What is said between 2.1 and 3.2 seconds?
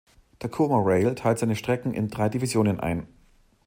Divisionen ein.